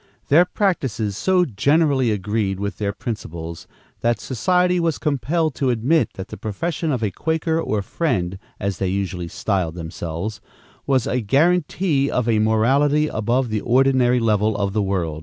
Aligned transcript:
Their 0.29 0.45
practices 0.45 1.15
so 1.15 1.45
generally 1.45 2.09
agreed 2.09 2.59
with 2.59 2.79
their 2.79 2.91
principles, 2.91 3.67
that 3.99 4.19
society 4.19 4.79
was 4.79 4.97
compelled 4.97 5.53
to 5.53 5.69
admit 5.69 6.13
that 6.15 6.29
the 6.29 6.37
profession 6.37 6.91
of 6.91 7.03
a 7.03 7.11
Quaker 7.11 7.61
or 7.61 7.83
Friend, 7.83 8.39
as 8.59 8.79
they 8.79 8.87
usually 8.87 9.27
styled 9.27 9.75
themselves, 9.75 10.41
was 10.87 11.05
a 11.05 11.21
guaranty 11.21 12.09
of 12.09 12.27
a 12.27 12.39
morality 12.39 13.09
above 13.09 13.49
the 13.49 13.61
ordinary 13.61 14.19
level 14.19 14.57
of 14.57 14.73
the 14.73 14.81
world. 14.81 15.19